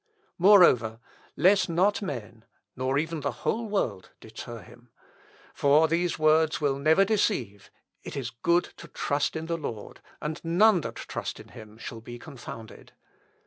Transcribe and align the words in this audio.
Moreover, 0.39 0.99
let 1.37 1.69
not 1.69 2.01
men, 2.01 2.43
nor 2.75 2.97
even 2.97 3.19
the 3.19 3.31
whole 3.45 3.67
world, 3.67 4.09
deter 4.19 4.63
him. 4.63 4.89
For 5.53 5.87
these 5.87 6.17
words 6.17 6.59
will 6.59 6.79
never 6.79 7.05
deceive: 7.05 7.69
'It 8.01 8.17
is 8.17 8.31
good 8.31 8.63
to 8.77 8.87
trust 8.87 9.35
in 9.35 9.45
the 9.45 9.59
Lord; 9.59 10.01
and 10.19 10.43
none 10.43 10.81
that 10.81 10.95
trust 10.95 11.39
in 11.39 11.49
him 11.49 11.77
shall 11.77 12.01
be 12.01 12.17
confounded.' 12.17 12.93